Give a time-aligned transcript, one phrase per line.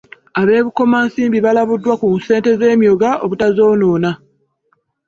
[0.39, 4.11] Ab'e Bukomansimbi balabuddwa ku ssente z'emyoga obutazoonoona